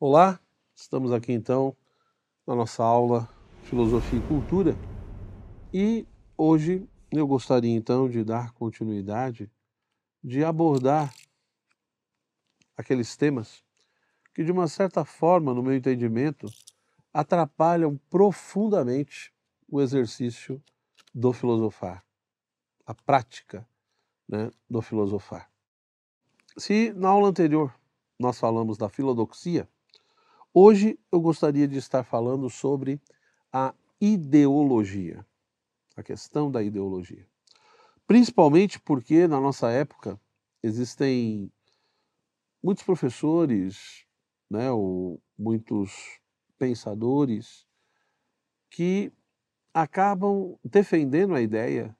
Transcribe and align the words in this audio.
Olá, 0.00 0.38
estamos 0.76 1.10
aqui 1.10 1.32
então 1.32 1.76
na 2.46 2.54
nossa 2.54 2.84
aula 2.84 3.28
Filosofia 3.64 4.20
e 4.20 4.28
Cultura 4.28 4.76
e 5.74 6.06
hoje 6.36 6.88
eu 7.10 7.26
gostaria 7.26 7.74
então 7.74 8.08
de 8.08 8.22
dar 8.22 8.52
continuidade, 8.52 9.50
de 10.22 10.44
abordar 10.44 11.12
aqueles 12.76 13.16
temas 13.16 13.64
que 14.32 14.44
de 14.44 14.52
uma 14.52 14.68
certa 14.68 15.04
forma, 15.04 15.52
no 15.52 15.64
meu 15.64 15.74
entendimento, 15.74 16.46
atrapalham 17.12 17.96
profundamente 18.08 19.34
o 19.68 19.80
exercício 19.80 20.62
do 21.12 21.32
filosofar, 21.32 22.04
a 22.86 22.94
prática 22.94 23.68
né, 24.28 24.48
do 24.70 24.80
filosofar. 24.80 25.50
Se 26.56 26.92
na 26.92 27.08
aula 27.08 27.30
anterior 27.30 27.74
nós 28.16 28.38
falamos 28.38 28.78
da 28.78 28.88
filodoxia, 28.88 29.68
Hoje 30.60 30.98
eu 31.12 31.20
gostaria 31.20 31.68
de 31.68 31.78
estar 31.78 32.02
falando 32.02 32.50
sobre 32.50 33.00
a 33.52 33.72
ideologia, 34.00 35.24
a 35.94 36.02
questão 36.02 36.50
da 36.50 36.60
ideologia. 36.60 37.24
Principalmente 38.08 38.80
porque 38.80 39.28
na 39.28 39.40
nossa 39.40 39.70
época 39.70 40.20
existem 40.60 41.48
muitos 42.60 42.82
professores, 42.82 44.04
né, 44.50 44.68
ou 44.68 45.22
muitos 45.38 46.18
pensadores 46.58 47.64
que 48.68 49.12
acabam 49.72 50.58
defendendo 50.64 51.36
a 51.36 51.40
ideia 51.40 51.96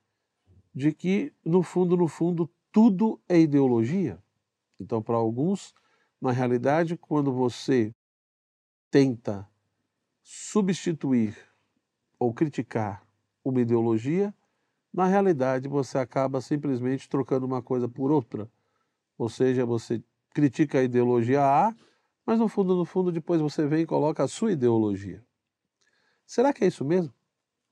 de 0.75 0.91
que 0.93 1.31
no 1.45 1.63
fundo, 1.63 1.95
no 1.95 2.09
fundo, 2.09 2.51
tudo 2.73 3.21
é 3.29 3.39
ideologia. 3.39 4.21
Então, 4.77 5.01
para 5.01 5.15
alguns, 5.15 5.73
na 6.21 6.33
realidade, 6.33 6.97
quando 6.97 7.31
você 7.31 7.95
tenta 8.91 9.47
substituir 10.21 11.37
ou 12.17 12.33
criticar 12.33 13.07
uma 13.43 13.61
ideologia, 13.61 14.33
na 14.93 15.05
realidade 15.05 15.67
você 15.67 15.97
acaba 15.97 16.41
simplesmente 16.41 17.07
trocando 17.07 17.45
uma 17.45 17.61
coisa 17.61 17.87
por 17.87 18.11
outra. 18.11 18.49
Ou 19.17 19.29
seja, 19.29 19.65
você 19.65 20.03
critica 20.33 20.79
a 20.79 20.83
ideologia 20.83 21.41
A, 21.41 21.75
mas 22.25 22.39
no 22.39 22.47
fundo, 22.47 22.75
no 22.75 22.85
fundo, 22.85 23.11
depois 23.11 23.41
você 23.41 23.65
vem 23.65 23.81
e 23.81 23.85
coloca 23.85 24.23
a 24.23 24.27
sua 24.27 24.51
ideologia. 24.51 25.23
Será 26.25 26.53
que 26.53 26.63
é 26.63 26.67
isso 26.67 26.85
mesmo? 26.85 27.13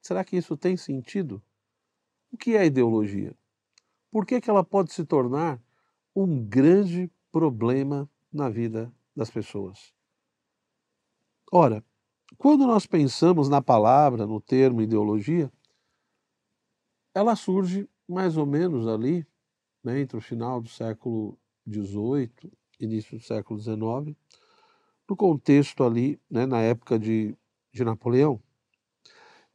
Será 0.02 0.24
que 0.24 0.38
isso 0.38 0.58
tem 0.58 0.78
sentido? 0.78 1.42
O 2.32 2.38
que 2.38 2.56
é 2.56 2.66
ideologia? 2.66 3.36
Por 4.12 4.26
que, 4.26 4.42
que 4.42 4.50
ela 4.50 4.64
pode 4.64 4.94
se 4.94 5.06
tornar 5.06 5.62
um 6.16 6.44
grande 6.44 7.12
problema 7.32 8.10
na 8.32 8.50
vida 8.50 8.92
das 9.16 9.30
pessoas? 9.30 9.97
Ora, 11.52 11.84
quando 12.38 12.68
nós 12.68 12.86
pensamos 12.86 13.48
na 13.48 13.62
palavra, 13.62 14.28
no 14.28 14.42
termo 14.42 14.82
ideologia, 14.82 15.52
ela 17.14 17.36
surge 17.36 17.90
mais 18.08 18.36
ou 18.36 18.46
menos 18.46 18.86
ali, 18.86 19.26
né, 19.84 20.02
entre 20.02 20.18
o 20.18 20.22
final 20.22 20.62
do 20.62 20.68
século 20.68 21.40
XVIII, 21.68 22.52
início 22.80 23.18
do 23.18 23.24
século 23.24 23.60
XIX, 23.60 24.16
no 25.10 25.16
contexto 25.16 25.84
ali, 25.84 26.20
né, 26.30 26.46
na 26.46 26.62
época 26.62 27.00
de, 27.00 27.36
de 27.72 27.84
Napoleão. 27.86 28.42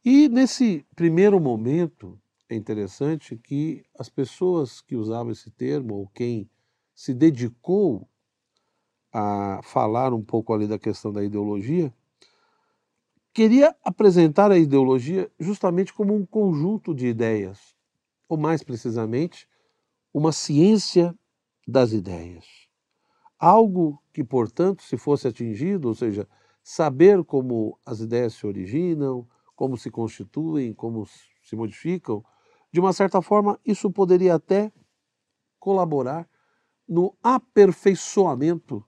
E 0.03 0.27
nesse 0.27 0.85
primeiro 0.95 1.39
momento, 1.39 2.19
é 2.49 2.55
interessante 2.55 3.37
que 3.37 3.85
as 3.97 4.09
pessoas 4.09 4.81
que 4.81 4.95
usavam 4.95 5.31
esse 5.31 5.51
termo, 5.51 5.93
ou 5.93 6.07
quem 6.07 6.49
se 6.95 7.13
dedicou 7.13 8.09
a 9.13 9.59
falar 9.61 10.11
um 10.11 10.23
pouco 10.23 10.53
ali 10.53 10.67
da 10.67 10.79
questão 10.79 11.13
da 11.13 11.23
ideologia, 11.23 11.93
queria 13.31 13.75
apresentar 13.83 14.51
a 14.51 14.57
ideologia 14.57 15.31
justamente 15.39 15.93
como 15.93 16.15
um 16.15 16.25
conjunto 16.25 16.95
de 16.95 17.07
ideias, 17.07 17.75
ou 18.27 18.37
mais 18.37 18.63
precisamente, 18.63 19.47
uma 20.11 20.31
ciência 20.31 21.15
das 21.67 21.91
ideias. 21.91 22.45
Algo 23.37 24.01
que, 24.11 24.23
portanto, 24.23 24.81
se 24.83 24.97
fosse 24.97 25.27
atingido, 25.27 25.89
ou 25.89 25.95
seja, 25.95 26.27
saber 26.63 27.23
como 27.23 27.77
as 27.85 27.99
ideias 27.99 28.33
se 28.33 28.47
originam, 28.47 29.27
como 29.55 29.77
se 29.77 29.91
constituem, 29.91 30.73
como 30.73 31.05
se 31.43 31.55
modificam, 31.55 32.23
de 32.71 32.79
uma 32.79 32.93
certa 32.93 33.21
forma, 33.21 33.59
isso 33.65 33.91
poderia 33.91 34.35
até 34.35 34.71
colaborar 35.59 36.27
no 36.87 37.15
aperfeiçoamento 37.21 38.83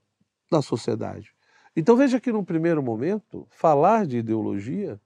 da 0.52 0.62
sociedade. 0.62 1.34
Então 1.76 1.96
veja 1.96 2.20
que, 2.20 2.32
num 2.32 2.44
primeiro 2.44 2.82
momento, 2.82 3.48
falar 3.50 4.06
de 4.06 4.18
ideologia 4.18 5.00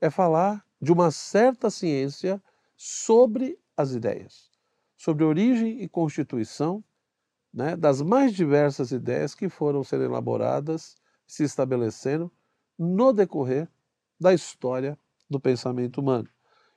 é 0.00 0.10
falar 0.10 0.64
de 0.80 0.92
uma 0.92 1.10
certa 1.10 1.70
ciência 1.70 2.42
sobre 2.76 3.58
as 3.76 3.92
ideias, 3.92 4.50
sobre 4.96 5.24
origem 5.24 5.82
e 5.82 5.88
constituição 5.88 6.82
né, 7.52 7.76
das 7.76 8.02
mais 8.02 8.32
diversas 8.32 8.90
ideias 8.90 9.34
que 9.34 9.48
foram 9.48 9.82
sendo 9.82 10.04
elaboradas, 10.04 10.96
se 11.26 11.44
estabelecendo 11.44 12.30
no 12.78 13.12
decorrer 13.12 13.68
da 14.20 14.32
história 14.34 14.98
do 15.28 15.38
pensamento 15.40 16.00
humano. 16.00 16.28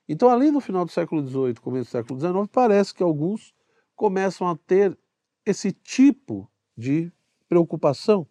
Então, 0.08 0.28
ali 0.28 0.50
no 0.50 0.60
final 0.60 0.84
do 0.84 0.90
século 0.90 1.26
XVIII, 1.26 1.54
começo 1.54 1.88
do 1.88 1.92
século 1.92 2.20
XIX, 2.20 2.48
parece 2.50 2.92
que 2.92 3.02
alguns 3.02 3.54
começam 3.94 4.48
a 4.48 4.56
ter 4.56 4.98
esse 5.46 5.72
tipo 5.72 6.50
de 6.76 7.12
preocupação. 7.52 8.26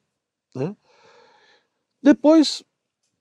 Né? 0.55 0.75
Depois, 2.01 2.63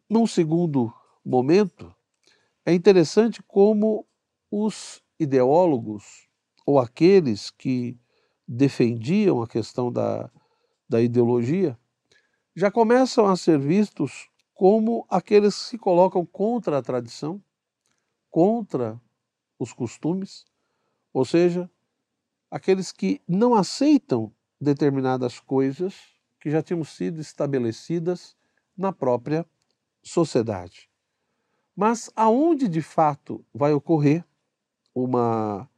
num 0.09 0.27
segundo 0.27 0.91
momento, 1.23 1.95
é 2.65 2.73
interessante 2.73 3.43
como 3.43 4.07
os 4.51 5.03
ideólogos 5.19 6.27
ou 6.65 6.79
aqueles 6.79 7.51
que 7.51 7.99
defendiam 8.49 9.43
a 9.43 9.47
questão 9.47 9.93
da, 9.93 10.31
da 10.89 11.03
ideologia 11.03 11.79
já 12.57 12.71
começam 12.71 13.27
a 13.27 13.37
ser 13.37 13.59
vistos 13.59 14.31
como 14.55 15.07
aqueles 15.11 15.55
que 15.55 15.69
se 15.69 15.79
colocam 15.79 16.25
contra 16.25 16.79
a 16.79 16.83
tradição, 16.83 17.43
contra 18.31 18.99
os 19.59 19.75
costumes, 19.75 20.47
ou 21.13 21.27
seja, 21.27 21.71
aqueles 22.51 22.91
que 22.91 23.21
não 23.29 23.55
aceitam 23.55 24.33
determinadas 24.61 25.41
coisas 25.41 25.95
que 26.39 26.51
já 26.51 26.63
tinham 26.63 26.85
sido 26.85 27.21
estabelecidas 27.21 28.37
na 28.77 28.93
própria 28.93 29.47
sociedade. 30.03 30.91
Mas 31.75 32.11
aonde 32.15 32.69
de 32.69 32.83
fato 32.83 33.45
vai 33.55 33.73
ocorrer 33.73 34.25
uma, 34.95 35.69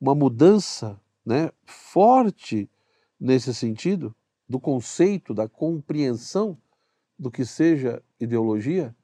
uma 0.00 0.14
mudança 0.14 1.00
né, 1.24 1.50
forte 1.64 2.70
nesse 3.18 3.54
sentido, 3.54 4.14
do 4.48 4.60
conceito, 4.60 5.32
da 5.32 5.48
compreensão 5.48 6.58
do 7.18 7.30
que 7.30 7.44
seja 7.44 8.02
ideologia, 8.20 8.94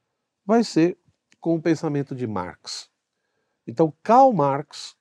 vai 0.44 0.62
ser 0.64 0.98
com 1.40 1.54
o 1.54 1.62
pensamento 1.62 2.14
de 2.14 2.26
Marx. 2.26 2.90
Então, 3.66 3.92
Karl 4.02 4.32
Marx, 4.32 4.96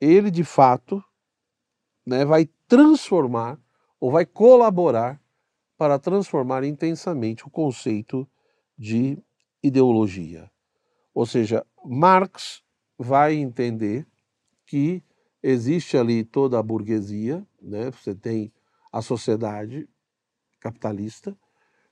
ele 0.00 0.30
de 0.30 0.44
fato 0.44 1.02
né, 2.04 2.24
vai 2.24 2.46
transformar 2.66 3.58
ou 4.00 4.10
vai 4.10 4.26
colaborar 4.26 5.20
para 5.76 5.98
transformar 5.98 6.64
intensamente 6.64 7.46
o 7.46 7.50
conceito 7.50 8.28
de 8.78 9.18
ideologia. 9.62 10.50
Ou 11.14 11.26
seja, 11.26 11.64
Marx 11.84 12.62
vai 12.98 13.34
entender 13.34 14.06
que 14.66 15.02
existe 15.42 15.96
ali 15.96 16.24
toda 16.24 16.58
a 16.58 16.62
burguesia, 16.62 17.46
né? 17.60 17.90
você 17.90 18.14
tem 18.14 18.52
a 18.92 19.02
sociedade 19.02 19.88
capitalista, 20.60 21.36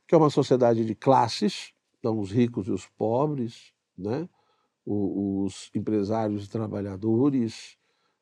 que 0.06 0.14
é 0.14 0.18
uma 0.18 0.30
sociedade 0.30 0.84
de 0.84 0.94
classes, 0.94 1.72
então 1.98 2.18
os 2.18 2.30
ricos 2.30 2.66
e 2.66 2.70
os 2.70 2.86
pobres, 2.86 3.72
né? 3.96 4.28
os 4.84 5.70
empresários 5.74 6.44
e 6.44 6.50
trabalhadores, 6.50 7.78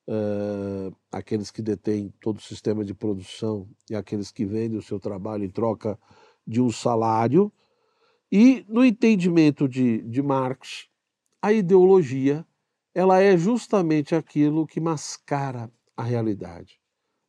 uh, 0.09 0.95
aqueles 1.11 1.51
que 1.51 1.63
detêm 1.63 2.13
todo 2.21 2.39
o 2.39 2.43
sistema 2.43 2.85
de 2.85 2.95
produção 2.95 3.69
e 3.91 3.95
aqueles 3.95 4.31
que 4.31 4.45
vendem 4.45 4.79
o 4.79 4.83
seu 4.83 4.99
trabalho 4.99 5.45
em 5.45 5.51
troca 5.51 5.99
de 6.47 6.61
um 6.61 6.71
salário. 6.71 7.53
E 8.31 8.65
no 8.69 8.85
entendimento 8.85 9.69
de, 9.69 10.03
de 10.03 10.23
Marx, 10.23 10.89
a 11.41 11.53
ideologia 11.53 12.47
ela 12.95 13.21
é 13.21 13.37
justamente 13.37 14.15
aquilo 14.15 14.67
que 14.67 14.81
mascara 14.81 15.71
a 15.97 16.03
realidade. 16.03 16.81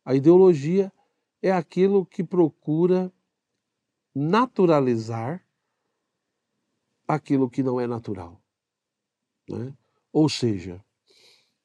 A 0.04 0.14
ideologia 0.14 0.92
é 1.42 1.50
aquilo 1.50 2.04
que 2.04 2.22
procura 2.22 3.12
naturalizar 4.14 5.44
aquilo 7.08 7.50
que 7.50 7.62
não 7.62 7.80
é 7.80 7.86
natural. 7.86 8.40
Né? 9.48 9.74
Ou 10.12 10.28
seja, 10.28 10.82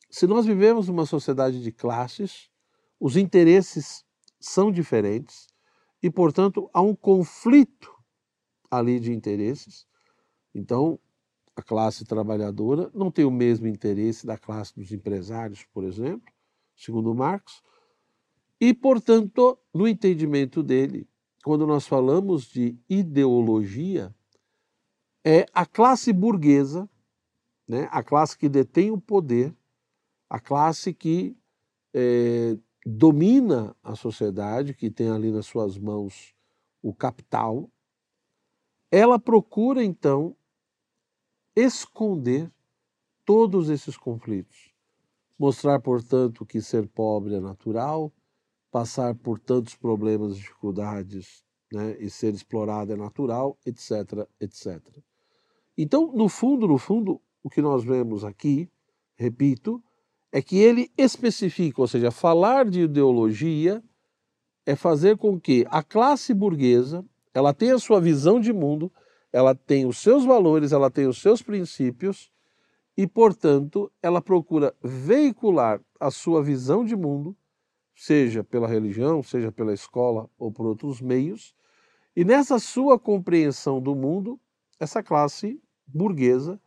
se 0.10 0.26
nós 0.26 0.46
vivemos 0.46 0.88
numa 0.88 1.06
sociedade 1.06 1.62
de 1.62 1.72
classes, 1.72 2.50
os 3.00 3.16
interesses 3.16 4.04
são 4.40 4.72
diferentes 4.72 5.48
e, 6.02 6.10
portanto, 6.10 6.70
há 6.74 6.82
um 6.82 6.96
conflito 6.96 7.94
ali 8.72 9.00
de 9.00 9.12
interesses. 9.12 9.88
Então, 10.54 11.00
a 11.56 11.62
classe 11.62 12.06
trabalhadora 12.06 12.90
não 12.94 13.12
tem 13.12 13.26
o 13.26 13.32
mesmo 13.32 13.68
interesse 13.68 14.26
da 14.26 14.38
classe 14.38 14.76
dos 14.76 14.92
empresários, 14.92 15.66
por 15.74 15.84
exemplo, 15.84 16.32
segundo 16.76 17.14
Marx. 17.14 17.62
E, 18.60 18.74
portanto, 18.74 19.60
no 19.74 19.88
entendimento 19.88 20.64
dele, 20.64 21.08
quando 21.44 21.68
nós 21.68 21.86
falamos 21.88 22.46
de 22.46 22.78
ideologia, 22.90 24.14
é 25.24 25.46
a 25.54 25.66
classe 25.66 26.12
burguesa, 26.12 26.90
né, 27.68 27.88
a 27.92 28.02
classe 28.02 28.38
que 28.38 28.50
detém 28.50 28.90
o 28.92 29.00
poder, 29.00 29.56
a 30.30 30.40
classe 30.40 30.94
que 30.94 31.36
é, 31.94 32.58
domina 32.86 33.76
a 33.84 33.96
sociedade, 33.96 34.74
que 34.74 34.92
tem 34.92 35.10
ali 35.10 35.31
nas 35.31 35.46
suas 35.46 35.78
mãos 35.78 36.34
o 36.81 36.94
capital, 36.94 37.70
ela 38.92 39.20
procura 39.20 39.84
então 39.84 40.36
esconder 41.56 42.52
todos 43.26 43.70
esses 43.70 43.98
conflitos. 43.98 44.74
Mostrar, 45.38 45.80
portanto, 45.80 46.46
que 46.46 46.62
ser 46.62 46.88
pobre 46.88 47.36
é 47.36 47.40
natural, 47.40 48.12
passar 48.72 49.16
por 49.16 49.40
tantos 49.40 49.75
problemas, 49.75 50.38
dificuldades 50.38 51.44
né, 51.72 51.96
e 52.00 52.10
ser 52.10 52.34
explorado 52.34 52.94
é 52.94 52.96
natural, 52.96 53.58
etc, 53.66 54.28
etc. 54.40 54.82
Então, 55.78 56.12
no 56.14 56.28
fundo, 56.28 56.68
no 56.68 56.78
fundo, 56.78 57.22
o 57.42 57.50
que 57.50 57.62
nós 57.62 57.84
vemos 57.84 58.24
aqui, 58.24 58.70
repito, 59.16 59.82
é 60.31 60.42
que 60.42 60.58
ele 60.58 60.92
especifica, 60.98 61.81
ou 61.81 61.88
seja, 61.88 62.12
falar 62.12 62.66
de 62.66 62.81
ideologia 62.81 63.84
é 64.66 64.76
fazer 64.76 65.18
com 65.18 65.40
que 65.40 65.66
a 65.70 65.81
classe 65.81 66.34
burguesa 66.34 67.04
ela 67.34 67.54
tenha 67.54 67.76
a 67.76 67.80
sua 67.80 68.00
visão 68.00 68.40
de 68.40 68.54
mundo, 68.54 68.92
ela 69.31 69.56
tem 69.56 69.86
os 69.86 69.98
seus 69.98 70.26
valores, 70.26 70.72
ela 70.72 70.90
tem 70.90 71.08
os 71.08 71.22
seus 71.22 71.42
princípios 71.42 72.31
e, 72.98 73.08
portanto, 73.08 73.92
ela 74.02 74.22
procura 74.22 74.76
veicular 74.84 75.81
a 76.00 76.12
sua 76.12 76.44
visão 76.44 76.84
de 76.84 76.96
mundo, 76.96 77.36
seja 77.96 78.44
pela 78.44 78.68
religião, 78.68 79.24
seja 79.24 79.52
pela 79.52 79.74
escola 79.74 80.30
ou 80.38 80.52
por 80.52 80.66
outros 80.66 81.02
meios, 81.02 81.54
e 82.16 82.24
nessa 82.25 82.60
sua 82.60 83.00
compreensão 83.00 83.80
do 83.80 83.96
mundo, 83.96 84.40
essa 84.80 85.02
classe 85.02 85.62
burguesa, 85.88 86.60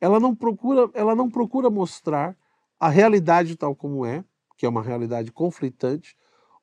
ela 0.00 0.18
não 0.18 0.34
procura, 0.34 0.90
ela 0.94 1.14
não 1.14 1.30
procura 1.30 1.70
mostrar 1.70 2.36
a 2.78 2.88
realidade 2.88 3.56
tal 3.56 3.74
como 3.74 4.04
é, 4.04 4.24
que 4.56 4.66
é 4.66 4.68
uma 4.68 4.82
realidade 4.82 5.32
conflitante, 5.32 6.16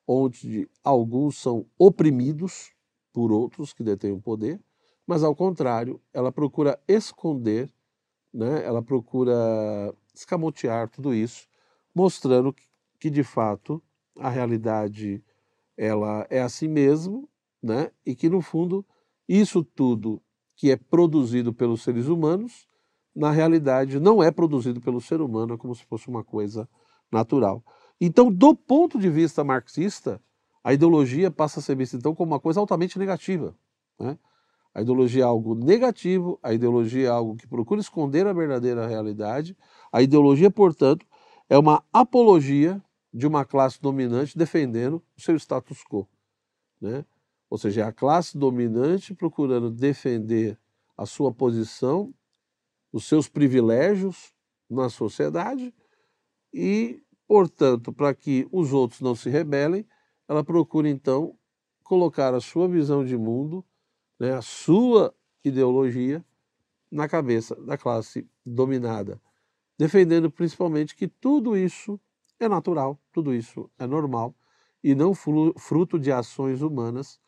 onde 0.06 0.68
alguns 0.82 1.38
são 1.38 1.66
oprimidos 1.78 2.72
por 3.12 3.32
outros 3.32 3.72
que 3.72 3.82
detêm 3.82 4.12
o 4.12 4.20
poder, 4.20 4.60
mas 5.06 5.22
ao 5.22 5.34
contrário, 5.34 6.00
ela 6.12 6.32
procura 6.32 6.78
esconder, 6.88 7.70
né? 8.32 8.64
ela 8.64 8.82
procura 8.82 9.94
escamotear 10.14 10.88
tudo 10.88 11.14
isso, 11.14 11.46
mostrando 11.94 12.54
que 12.98 13.10
de 13.10 13.22
fato 13.22 13.82
a 14.18 14.28
realidade 14.28 15.22
ela 15.76 16.26
é 16.30 16.40
assim 16.40 16.68
mesmo, 16.68 17.28
né? 17.62 17.90
e 18.04 18.14
que 18.14 18.28
no 18.28 18.40
fundo 18.40 18.84
isso 19.28 19.62
tudo 19.62 20.22
que 20.56 20.70
é 20.70 20.76
produzido 20.76 21.52
pelos 21.52 21.82
seres 21.82 22.06
humanos 22.06 22.66
na 23.14 23.30
realidade, 23.30 24.00
não 24.00 24.22
é 24.22 24.30
produzido 24.30 24.80
pelo 24.80 25.00
ser 25.00 25.20
humano, 25.20 25.54
é 25.54 25.56
como 25.56 25.74
se 25.74 25.84
fosse 25.84 26.08
uma 26.08 26.24
coisa 26.24 26.68
natural. 27.10 27.62
Então, 28.00 28.32
do 28.32 28.54
ponto 28.54 28.98
de 28.98 29.08
vista 29.08 29.44
marxista, 29.44 30.20
a 30.62 30.72
ideologia 30.72 31.30
passa 31.30 31.60
a 31.60 31.62
ser 31.62 31.76
vista 31.76 31.96
então 31.96 32.14
como 32.14 32.32
uma 32.32 32.40
coisa 32.40 32.58
altamente 32.58 32.98
negativa. 32.98 33.56
Né? 34.00 34.18
A 34.74 34.82
ideologia 34.82 35.22
é 35.22 35.26
algo 35.26 35.54
negativo, 35.54 36.38
a 36.42 36.52
ideologia 36.52 37.06
é 37.06 37.10
algo 37.10 37.36
que 37.36 37.46
procura 37.46 37.80
esconder 37.80 38.26
a 38.26 38.32
verdadeira 38.32 38.86
realidade. 38.86 39.56
A 39.92 40.02
ideologia, 40.02 40.50
portanto, 40.50 41.06
é 41.48 41.56
uma 41.56 41.84
apologia 41.92 42.82
de 43.12 43.26
uma 43.26 43.44
classe 43.44 43.80
dominante 43.80 44.36
defendendo 44.36 45.00
o 45.16 45.20
seu 45.20 45.36
status 45.36 45.84
quo. 45.84 46.08
Né? 46.80 47.04
Ou 47.48 47.56
seja, 47.56 47.82
é 47.82 47.84
a 47.84 47.92
classe 47.92 48.36
dominante 48.36 49.14
procurando 49.14 49.70
defender 49.70 50.58
a 50.96 51.06
sua 51.06 51.32
posição 51.32 52.12
os 52.94 53.06
seus 53.06 53.28
privilégios 53.28 54.32
na 54.70 54.88
sociedade 54.88 55.74
e, 56.52 57.02
portanto, 57.26 57.92
para 57.92 58.14
que 58.14 58.46
os 58.52 58.72
outros 58.72 59.00
não 59.00 59.16
se 59.16 59.28
rebelem, 59.28 59.84
ela 60.28 60.44
procura 60.44 60.88
então 60.88 61.36
colocar 61.82 62.32
a 62.32 62.40
sua 62.40 62.68
visão 62.68 63.04
de 63.04 63.16
mundo, 63.16 63.64
né, 64.16 64.34
a 64.34 64.40
sua 64.40 65.12
ideologia 65.44 66.24
na 66.88 67.08
cabeça 67.08 67.56
da 67.56 67.76
classe 67.76 68.28
dominada, 68.46 69.20
defendendo 69.76 70.30
principalmente 70.30 70.94
que 70.94 71.08
tudo 71.08 71.56
isso 71.56 72.00
é 72.38 72.48
natural, 72.48 72.96
tudo 73.12 73.34
isso 73.34 73.68
é 73.76 73.88
normal 73.88 74.32
e 74.84 74.94
não 74.94 75.12
fruto 75.14 75.98
de 75.98 76.12
ações 76.12 76.62
humanas 76.62 77.18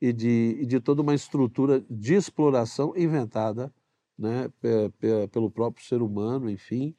e 0.00 0.12
de, 0.12 0.64
de 0.64 0.78
toda 0.78 1.02
uma 1.02 1.14
estrutura 1.14 1.84
de 1.90 2.14
exploração 2.14 2.96
inventada 2.96 3.74
né, 4.18 4.50
pelo 5.30 5.50
próprio 5.50 5.84
ser 5.84 6.02
humano, 6.02 6.50
enfim, 6.50 6.94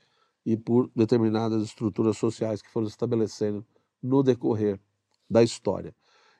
e 0.46 0.56
por 0.56 0.90
determinadas 0.96 1.62
estruturas 1.64 2.18
sociais 2.18 2.62
que 2.62 2.72
foram 2.72 2.88
estabelecendo 2.88 3.66
no 4.02 4.24
decorrer 4.24 4.80
da 5.30 5.44
história. 5.44 5.94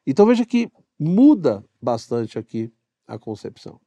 Então 0.08 0.26
veja 0.26 0.46
que 0.46 0.72
muda 0.98 1.64
bastante 1.82 2.40
aqui 2.40 2.74
a 3.06 3.20
concepção. 3.20 3.80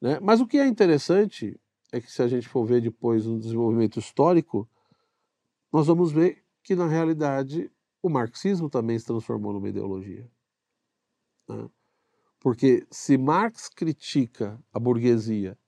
Né? 0.00 0.18
Mas 0.20 0.40
o 0.40 0.46
que 0.46 0.58
é 0.58 0.66
interessante 0.66 1.60
é 1.92 2.00
que 2.00 2.10
se 2.10 2.22
a 2.22 2.28
gente 2.28 2.48
for 2.48 2.64
ver 2.64 2.80
depois 2.80 3.26
no 3.26 3.38
desenvolvimento 3.38 3.98
histórico, 3.98 4.68
nós 5.72 5.86
vamos 5.86 6.10
ver 6.10 6.42
que 6.62 6.74
na 6.74 6.86
realidade 6.86 7.70
o 8.02 8.08
marxismo 8.08 8.70
também 8.70 8.98
se 8.98 9.04
transformou 9.04 9.52
numa 9.52 9.68
ideologia. 9.68 10.30
Né? 11.46 11.68
Porque 12.40 12.86
se 12.90 13.18
Marx 13.18 13.68
critica 13.68 14.58
a 14.72 14.80
burguesia 14.80 15.58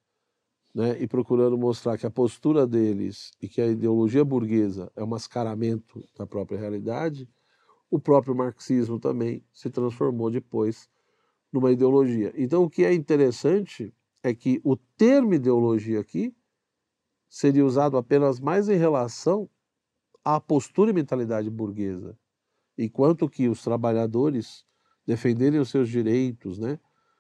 né, 0.75 1.01
e 1.01 1.07
procurando 1.07 1.57
mostrar 1.59 1.99
que 1.99 2.07
a 2.07 2.11
postura 2.11 2.67
deles 2.67 3.33
e 3.41 3.49
que 3.49 3.61
a 3.61 3.67
ideologia 3.67 4.25
burguesa 4.25 4.91
é 4.97 5.05
um 5.05 5.07
mascaramento 5.07 6.03
da 6.17 6.27
própria 6.27 6.59
realidade, 6.59 7.29
o 7.91 7.99
próprio 7.99 8.35
marxismo 8.35 8.99
também 8.99 9.45
se 9.53 9.69
transformou 9.69 10.31
depois 10.31 10.89
numa 11.53 11.71
ideologia. 11.71 12.33
Então, 12.35 12.63
o 12.65 12.71
que 12.71 12.85
é 12.85 12.95
interessante 12.95 13.95
é 14.23 14.33
que 14.35 14.61
o 14.65 14.77
termo 14.77 15.35
ideologia 15.35 16.01
aqui 16.01 16.35
seria 17.29 17.65
usado 17.65 17.97
apenas 17.97 18.41
mais 18.41 18.69
em 18.69 18.77
relação 18.77 19.49
à 20.25 20.41
postura 20.41 20.91
e 20.91 20.95
mentalidade 20.95 21.51
burguesa, 21.51 22.19
enquanto 22.79 23.29
que 23.29 23.49
os 23.49 23.63
trabalhadores 23.63 24.65
defenderem 25.07 25.61
os 25.61 25.69
seus 25.69 25.89
direitos, 25.89 26.59
né, 26.59 26.79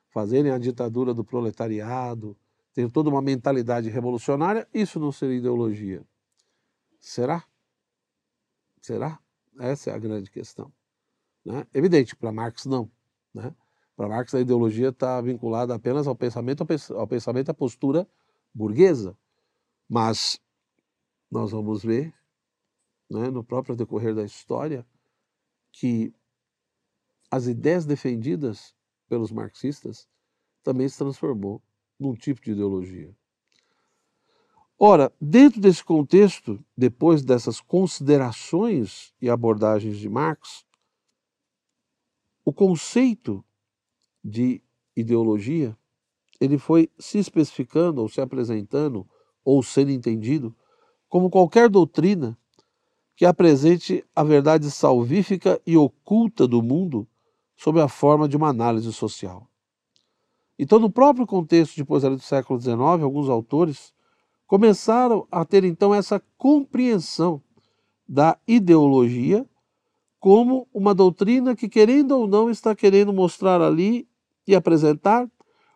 fazerem 0.08 0.52
a 0.52 0.58
ditadura 0.58 1.12
do 1.12 1.24
proletariado, 1.24 2.36
tem 2.74 2.88
toda 2.88 3.10
uma 3.10 3.20
mentalidade 3.20 3.90
revolucionária, 3.90 4.68
isso 4.72 4.98
não 4.98 5.12
seria 5.12 5.36
ideologia. 5.36 6.04
Será? 6.98 7.44
Será? 8.80 9.18
Essa 9.58 9.90
é 9.90 9.94
a 9.94 9.98
grande 9.98 10.30
questão. 10.30 10.72
Né? 11.44 11.66
Evidente, 11.74 12.16
para 12.16 12.32
Marx 12.32 12.64
não. 12.64 12.90
Né? 13.34 13.54
Para 13.96 14.08
Marx 14.08 14.34
a 14.34 14.40
ideologia 14.40 14.88
está 14.88 15.20
vinculada 15.20 15.74
apenas 15.74 16.06
ao 16.06 16.16
pensamento, 16.16 16.66
ao 16.94 17.06
pensamento, 17.06 17.50
à 17.50 17.54
postura 17.54 18.08
burguesa. 18.54 19.16
Mas 19.88 20.40
nós 21.30 21.50
vamos 21.50 21.82
ver, 21.82 22.14
né, 23.10 23.30
no 23.30 23.44
próprio 23.44 23.76
decorrer 23.76 24.14
da 24.14 24.24
história, 24.24 24.86
que 25.70 26.14
as 27.30 27.46
ideias 27.46 27.84
defendidas 27.84 28.74
pelos 29.08 29.30
marxistas 29.30 30.08
também 30.62 30.88
se 30.88 30.96
transformou 30.96 31.62
num 32.02 32.14
tipo 32.14 32.42
de 32.42 32.52
ideologia. 32.52 33.14
Ora, 34.78 35.12
dentro 35.20 35.60
desse 35.60 35.84
contexto, 35.84 36.58
depois 36.76 37.22
dessas 37.22 37.60
considerações 37.60 39.14
e 39.20 39.30
abordagens 39.30 39.96
de 39.96 40.08
Marx, 40.08 40.66
o 42.44 42.52
conceito 42.52 43.44
de 44.24 44.60
ideologia 44.96 45.76
ele 46.40 46.58
foi 46.58 46.90
se 46.98 47.18
especificando 47.18 48.00
ou 48.00 48.08
se 48.08 48.20
apresentando 48.20 49.08
ou 49.44 49.62
sendo 49.62 49.92
entendido 49.92 50.54
como 51.08 51.30
qualquer 51.30 51.68
doutrina 51.68 52.36
que 53.14 53.24
apresente 53.24 54.04
a 54.16 54.24
verdade 54.24 54.68
salvífica 54.68 55.60
e 55.64 55.76
oculta 55.76 56.48
do 56.48 56.60
mundo 56.60 57.06
sob 57.56 57.80
a 57.80 57.86
forma 57.86 58.28
de 58.28 58.36
uma 58.36 58.48
análise 58.48 58.92
social. 58.92 59.48
Então, 60.62 60.78
no 60.78 60.88
próprio 60.88 61.26
contexto 61.26 61.74
depois 61.74 62.04
do 62.04 62.20
século 62.20 62.60
XIX, 62.60 62.78
alguns 63.02 63.28
autores 63.28 63.92
começaram 64.46 65.26
a 65.28 65.44
ter 65.44 65.64
então 65.64 65.92
essa 65.92 66.22
compreensão 66.38 67.42
da 68.08 68.38
ideologia 68.46 69.44
como 70.20 70.68
uma 70.72 70.94
doutrina 70.94 71.56
que, 71.56 71.68
querendo 71.68 72.12
ou 72.12 72.28
não, 72.28 72.48
está 72.48 72.76
querendo 72.76 73.12
mostrar 73.12 73.60
ali 73.60 74.08
e 74.46 74.54
apresentar 74.54 75.28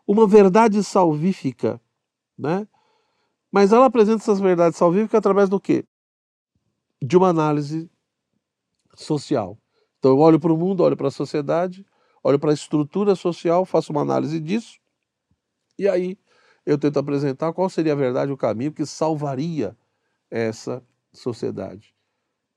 uma 0.07 0.25
verdade 0.25 0.81
salvífica, 0.81 1.81
né? 2.37 2.65
Mas 3.51 3.73
ela 3.73 3.87
apresenta 3.87 4.23
essas 4.23 4.39
verdades 4.39 4.77
salvíficas 4.77 5.17
através 5.17 5.49
do 5.49 5.59
quê? 5.59 5.83
De 7.03 7.17
uma 7.17 7.27
análise 7.27 7.91
social. 8.95 9.57
Então 9.99 10.11
eu 10.11 10.19
olho 10.19 10.39
para 10.39 10.53
o 10.53 10.57
mundo, 10.57 10.81
olho 10.81 10.95
para 10.95 11.09
a 11.09 11.11
sociedade, 11.11 11.85
olho 12.23 12.39
para 12.39 12.51
a 12.51 12.53
estrutura 12.53 13.15
social, 13.15 13.65
faço 13.65 13.91
uma 13.91 14.01
análise 14.01 14.39
disso, 14.39 14.79
e 15.77 15.87
aí 15.87 16.17
eu 16.65 16.77
tento 16.77 16.99
apresentar 16.99 17.53
qual 17.53 17.69
seria 17.69 17.93
a 17.93 17.95
verdade, 17.95 18.31
o 18.31 18.37
caminho 18.37 18.73
que 18.73 18.85
salvaria 18.85 19.77
essa 20.29 20.83
sociedade. 21.13 21.95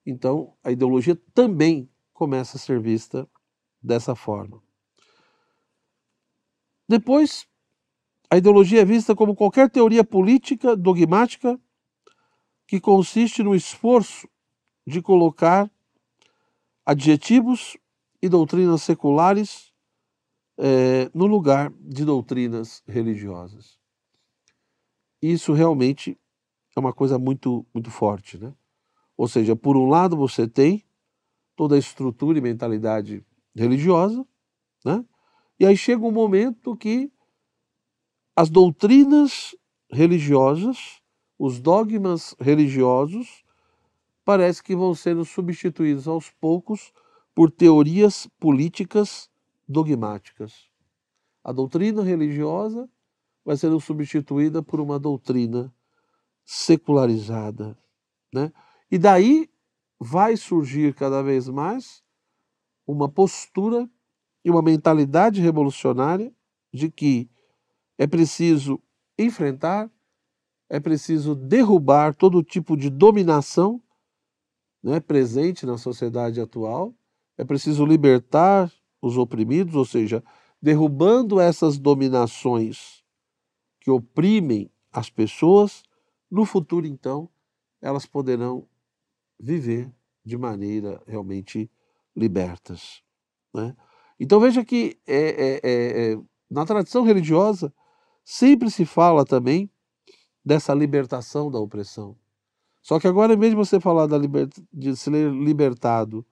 Então, 0.04 0.54
a 0.64 0.72
ideologia 0.72 1.16
também 1.32 1.88
começa 2.12 2.56
a 2.56 2.60
ser 2.60 2.80
vista 2.80 3.28
dessa 3.82 4.14
forma. 4.14 4.62
Depois, 6.88 7.46
a 8.28 8.36
ideologia 8.36 8.80
é 8.80 8.84
vista 8.84 9.14
como 9.14 9.34
qualquer 9.34 9.70
teoria 9.70 10.02
política 10.02 10.76
dogmática 10.76 11.58
que 12.66 12.80
consiste 12.80 13.42
no 13.42 13.54
esforço 13.54 14.28
de 14.86 15.00
colocar 15.00 15.70
adjetivos 16.84 17.76
e 18.22 18.28
doutrinas 18.28 18.82
seculares 18.82 19.72
é, 20.58 21.10
no 21.14 21.26
lugar 21.26 21.72
de 21.80 22.04
doutrinas 22.04 22.82
religiosas. 22.86 23.78
Isso 25.22 25.52
realmente 25.52 26.18
é 26.76 26.80
uma 26.80 26.92
coisa 26.92 27.18
muito, 27.18 27.66
muito 27.74 27.90
forte, 27.90 28.38
né? 28.38 28.54
Ou 29.16 29.28
seja, 29.28 29.54
por 29.54 29.76
um 29.76 29.86
lado 29.86 30.16
você 30.16 30.48
tem 30.48 30.84
toda 31.56 31.74
a 31.74 31.78
estrutura 31.78 32.38
e 32.38 32.42
mentalidade 32.42 33.24
religiosa, 33.54 34.26
né? 34.84 35.04
E 35.58 35.66
aí 35.66 35.76
chega 35.76 36.04
um 36.04 36.10
momento 36.10 36.76
que 36.76 37.12
as 38.34 38.48
doutrinas 38.48 39.54
religiosas, 39.90 41.02
os 41.38 41.60
dogmas 41.60 42.34
religiosos, 42.40 43.44
parece 44.24 44.62
que 44.62 44.74
vão 44.74 44.94
sendo 44.94 45.24
substituídos 45.24 46.08
aos 46.08 46.30
poucos 46.30 46.92
por 47.34 47.50
teorias 47.50 48.28
políticas 48.38 49.30
dogmáticas. 49.68 50.68
A 51.42 51.52
doutrina 51.52 52.02
religiosa 52.02 52.88
vai 53.44 53.56
sendo 53.56 53.80
substituída 53.80 54.62
por 54.62 54.80
uma 54.80 54.98
doutrina 54.98 55.72
secularizada, 56.44 57.78
né? 58.32 58.52
E 58.90 58.98
daí 58.98 59.48
vai 59.98 60.36
surgir 60.36 60.94
cada 60.94 61.22
vez 61.22 61.48
mais 61.48 62.02
uma 62.86 63.08
postura 63.08 63.88
e 64.44 64.50
uma 64.50 64.62
mentalidade 64.62 65.40
revolucionária 65.40 66.34
de 66.72 66.90
que 66.90 67.30
é 67.96 68.06
preciso 68.06 68.82
enfrentar, 69.18 69.90
é 70.68 70.80
preciso 70.80 71.34
derrubar 71.34 72.14
todo 72.14 72.42
tipo 72.42 72.76
de 72.76 72.88
dominação 72.88 73.82
né, 74.82 74.98
presente 74.98 75.66
na 75.66 75.76
sociedade 75.76 76.40
atual, 76.40 76.94
é 77.40 77.44
preciso 77.44 77.86
libertar 77.86 78.70
os 79.00 79.16
oprimidos, 79.16 79.74
ou 79.74 79.86
seja, 79.86 80.22
derrubando 80.60 81.40
essas 81.40 81.78
dominações 81.78 83.02
que 83.80 83.90
oprimem 83.90 84.70
as 84.92 85.08
pessoas, 85.08 85.82
no 86.30 86.44
futuro, 86.44 86.86
então, 86.86 87.30
elas 87.80 88.04
poderão 88.04 88.68
viver 89.38 89.90
de 90.22 90.36
maneira 90.36 91.02
realmente 91.06 91.70
libertas. 92.14 93.02
Né? 93.54 93.74
Então 94.18 94.38
veja 94.38 94.62
que 94.62 94.98
é, 95.06 95.16
é, 95.16 95.60
é, 95.62 96.12
é, 96.12 96.18
na 96.50 96.66
tradição 96.66 97.04
religiosa 97.04 97.72
sempre 98.22 98.70
se 98.70 98.84
fala 98.84 99.24
também 99.24 99.70
dessa 100.44 100.74
libertação 100.74 101.50
da 101.50 101.58
opressão. 101.58 102.14
Só 102.82 103.00
que 103.00 103.08
agora, 103.08 103.34
vez 103.34 103.52
de 103.52 103.56
você 103.56 103.80
falar 103.80 104.06
da 104.06 104.18
liber... 104.18 104.46
de 104.70 104.94
ser 104.94 105.32
libertado 105.32 106.24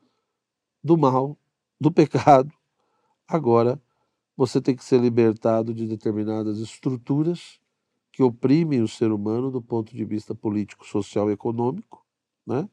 do 0.83 0.97
mal, 0.97 1.39
do 1.81 1.91
pecado, 1.91 2.53
agora 3.27 3.81
você 4.37 4.61
tem 4.61 4.75
que 4.77 4.85
ser 4.85 5.01
libertado 5.01 5.75
de 5.75 5.87
determinadas 5.87 6.59
estruturas 6.59 7.61
que 8.13 8.23
oprimem 8.23 8.83
o 8.83 8.89
ser 8.89 9.13
humano 9.13 9.51
do 9.51 9.61
ponto 9.61 9.95
de 9.95 10.05
vista 10.05 10.35
político, 10.35 10.87
social 10.87 11.31
e 11.31 11.33
econômico, 11.35 12.05
né? 12.47 12.69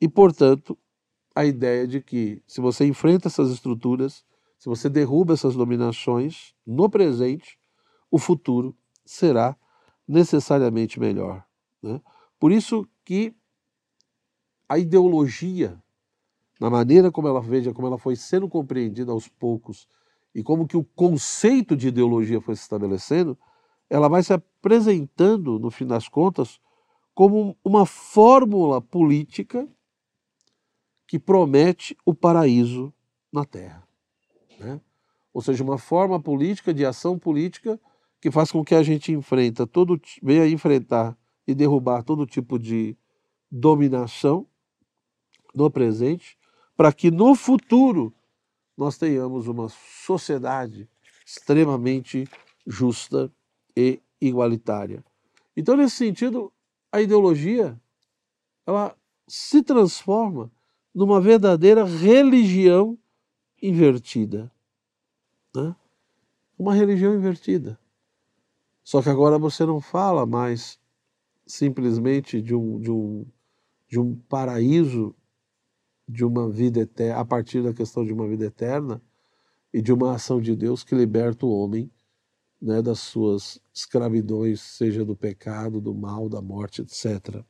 E, 0.00 0.08
portanto, 0.08 0.78
a 1.34 1.44
ideia 1.44 1.86
de 1.86 2.00
que 2.00 2.42
se 2.46 2.60
você 2.60 2.86
enfrenta 2.86 3.28
essas 3.28 3.50
estruturas, 3.50 4.24
se 4.58 4.68
você 4.68 4.88
derruba 4.88 5.34
essas 5.34 5.54
dominações 5.54 6.54
no 6.66 6.88
presente, 6.88 7.58
o 8.10 8.18
futuro 8.18 8.76
será 9.04 9.56
necessariamente 10.06 10.98
melhor. 10.98 11.44
Né? 11.82 12.00
Por 12.38 12.52
isso 12.52 12.86
que 13.04 13.34
a 14.68 14.78
ideologia, 14.78 15.82
na 16.60 16.68
maneira 16.68 17.10
como 17.10 17.26
ela 17.26 17.40
veja, 17.40 17.72
como 17.72 17.86
ela 17.86 17.98
foi 17.98 18.14
sendo 18.14 18.46
compreendida 18.46 19.10
aos 19.10 19.26
poucos 19.26 19.88
e 20.34 20.42
como 20.42 20.68
que 20.68 20.76
o 20.76 20.84
conceito 20.84 21.74
de 21.74 21.88
ideologia 21.88 22.40
foi 22.40 22.54
se 22.54 22.62
estabelecendo, 22.62 23.36
ela 23.88 24.08
vai 24.08 24.22
se 24.22 24.32
apresentando, 24.32 25.58
no 25.58 25.70
fim 25.70 25.86
das 25.86 26.06
contas, 26.06 26.60
como 27.14 27.56
uma 27.64 27.86
fórmula 27.86 28.80
política 28.80 29.66
que 31.08 31.18
promete 31.18 31.96
o 32.04 32.14
paraíso 32.14 32.92
na 33.32 33.44
Terra. 33.44 33.82
Né? 34.58 34.80
Ou 35.32 35.40
seja, 35.40 35.64
uma 35.64 35.78
forma 35.78 36.20
política 36.20 36.72
de 36.72 36.84
ação 36.84 37.18
política 37.18 37.80
que 38.20 38.30
faz 38.30 38.52
com 38.52 38.62
que 38.62 38.74
a 38.74 38.82
gente 38.82 39.10
enfrenta 39.10 39.66
todo, 39.66 40.00
venha 40.22 40.46
enfrentar 40.46 41.16
e 41.46 41.54
derrubar 41.54 42.04
todo 42.04 42.26
tipo 42.26 42.58
de 42.58 42.96
dominação 43.50 44.46
no 45.54 45.70
presente, 45.70 46.38
para 46.80 46.94
que 46.94 47.10
no 47.10 47.34
futuro 47.34 48.10
nós 48.74 48.96
tenhamos 48.96 49.46
uma 49.46 49.68
sociedade 49.68 50.88
extremamente 51.26 52.26
justa 52.66 53.30
e 53.76 54.00
igualitária. 54.18 55.04
Então, 55.54 55.76
nesse 55.76 55.96
sentido, 55.96 56.50
a 56.90 57.02
ideologia 57.02 57.78
ela 58.66 58.96
se 59.28 59.62
transforma 59.62 60.50
numa 60.94 61.20
verdadeira 61.20 61.84
religião 61.84 62.96
invertida. 63.60 64.50
Né? 65.54 65.76
Uma 66.58 66.72
religião 66.72 67.14
invertida. 67.14 67.78
Só 68.82 69.02
que 69.02 69.10
agora 69.10 69.38
você 69.38 69.66
não 69.66 69.82
fala 69.82 70.24
mais 70.24 70.80
simplesmente 71.46 72.40
de 72.40 72.54
um, 72.54 72.80
de 72.80 72.90
um, 72.90 73.26
de 73.86 74.00
um 74.00 74.16
paraíso, 74.30 75.14
de 76.10 76.24
uma 76.24 76.50
vida 76.50 76.80
eterna, 76.80 77.20
a 77.20 77.24
partir 77.24 77.62
da 77.62 77.72
questão 77.72 78.04
de 78.04 78.12
uma 78.12 78.26
vida 78.26 78.44
eterna 78.44 79.00
e 79.72 79.80
de 79.80 79.92
uma 79.92 80.14
ação 80.14 80.40
de 80.40 80.56
Deus 80.56 80.82
que 80.82 80.94
liberta 80.94 81.46
o 81.46 81.50
homem 81.50 81.90
né, 82.60 82.82
das 82.82 82.98
suas 82.98 83.60
escravidões, 83.72 84.60
seja 84.60 85.04
do 85.04 85.14
pecado, 85.14 85.80
do 85.80 85.94
mal, 85.94 86.28
da 86.28 86.42
morte, 86.42 86.82
etc. 86.82 87.44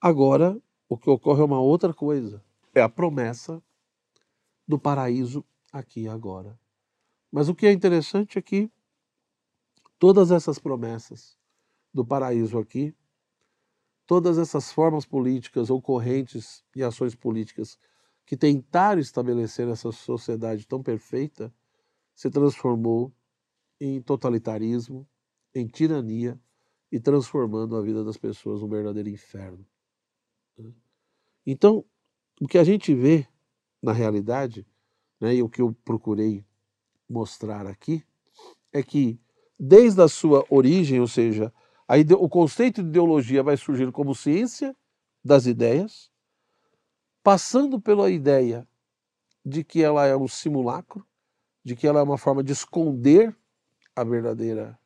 Agora, 0.00 0.60
o 0.88 0.96
que 0.96 1.08
ocorre 1.08 1.40
é 1.40 1.44
uma 1.44 1.60
outra 1.60 1.94
coisa 1.94 2.42
é 2.74 2.80
a 2.80 2.88
promessa 2.88 3.62
do 4.66 4.78
paraíso 4.78 5.44
aqui 5.72 6.02
e 6.02 6.08
agora. 6.08 6.58
Mas 7.30 7.48
o 7.48 7.54
que 7.54 7.66
é 7.66 7.72
interessante 7.72 8.38
é 8.38 8.42
que 8.42 8.70
todas 9.98 10.30
essas 10.30 10.58
promessas 10.58 11.36
do 11.92 12.04
paraíso 12.04 12.58
aqui, 12.58 12.94
todas 14.10 14.38
essas 14.38 14.72
formas 14.72 15.06
políticas 15.06 15.70
ou 15.70 15.80
correntes 15.80 16.64
e 16.74 16.82
ações 16.82 17.14
políticas 17.14 17.78
que 18.26 18.36
tentaram 18.36 19.00
estabelecer 19.00 19.68
essa 19.68 19.92
sociedade 19.92 20.66
tão 20.66 20.82
perfeita, 20.82 21.54
se 22.12 22.28
transformou 22.28 23.14
em 23.80 24.02
totalitarismo, 24.02 25.08
em 25.54 25.64
tirania 25.68 26.36
e 26.90 26.98
transformando 26.98 27.76
a 27.76 27.82
vida 27.82 28.02
das 28.02 28.16
pessoas 28.16 28.60
num 28.60 28.68
verdadeiro 28.68 29.08
inferno. 29.08 29.64
Então, 31.46 31.84
o 32.40 32.48
que 32.48 32.58
a 32.58 32.64
gente 32.64 32.92
vê 32.92 33.28
na 33.80 33.92
realidade, 33.92 34.66
né, 35.20 35.36
e 35.36 35.42
o 35.44 35.48
que 35.48 35.62
eu 35.62 35.72
procurei 35.84 36.44
mostrar 37.08 37.64
aqui, 37.64 38.02
é 38.72 38.82
que 38.82 39.20
desde 39.56 40.02
a 40.02 40.08
sua 40.08 40.44
origem, 40.50 40.98
ou 40.98 41.06
seja, 41.06 41.54
ide... 41.98 42.14
o 42.14 42.28
conceito 42.28 42.82
de 42.82 42.88
ideologia 42.88 43.42
vai 43.42 43.56
surgir 43.56 43.90
como 43.92 44.14
ciência 44.14 44.76
das 45.24 45.46
ideias, 45.46 46.10
passando 47.22 47.80
pela 47.80 48.10
ideia 48.10 48.66
de 49.44 49.64
que 49.64 49.82
ela 49.82 50.06
é 50.06 50.16
um 50.16 50.28
simulacro, 50.28 51.04
de 51.64 51.76
que 51.76 51.86
ela 51.86 52.00
é 52.00 52.02
uma 52.02 52.18
forma 52.18 52.42
de 52.42 52.52
esconder 52.52 53.36
a 53.94 54.04
verdadeira, 54.04 54.78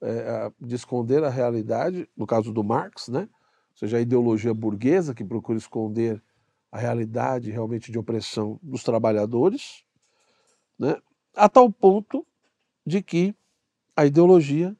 é, 0.00 0.52
de 0.60 0.74
esconder 0.74 1.24
a 1.24 1.30
realidade, 1.30 2.08
no 2.16 2.26
caso 2.26 2.52
do 2.52 2.62
Marx, 2.62 3.08
né? 3.08 3.28
ou 3.72 3.78
seja, 3.78 3.96
a 3.96 4.00
ideologia 4.00 4.54
burguesa 4.54 5.14
que 5.14 5.24
procura 5.24 5.58
esconder 5.58 6.22
a 6.70 6.78
realidade 6.78 7.50
realmente 7.50 7.90
de 7.90 7.98
opressão 7.98 8.58
dos 8.62 8.82
trabalhadores, 8.82 9.84
né? 10.78 10.96
a 11.34 11.48
tal 11.48 11.70
ponto 11.72 12.26
de 12.86 13.02
que 13.02 13.34
a 13.96 14.04
ideologia 14.06 14.76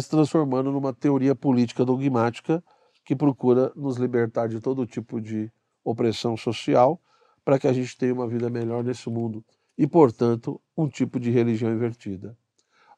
se 0.00 0.08
transformando 0.08 0.70
numa 0.70 0.92
teoria 0.92 1.34
política 1.34 1.84
dogmática 1.84 2.62
que 3.04 3.16
procura 3.16 3.72
nos 3.74 3.96
libertar 3.96 4.48
de 4.48 4.60
todo 4.60 4.86
tipo 4.86 5.20
de 5.20 5.50
opressão 5.84 6.36
social 6.36 7.00
para 7.44 7.58
que 7.58 7.66
a 7.66 7.72
gente 7.72 7.96
tenha 7.96 8.14
uma 8.14 8.28
vida 8.28 8.48
melhor 8.48 8.84
nesse 8.84 9.08
mundo 9.10 9.44
e, 9.76 9.86
portanto, 9.86 10.60
um 10.76 10.88
tipo 10.88 11.18
de 11.18 11.30
religião 11.30 11.72
invertida. 11.72 12.36